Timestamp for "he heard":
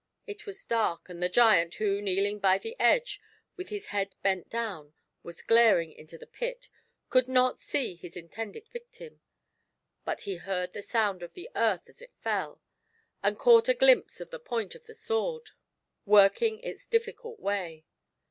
10.21-10.73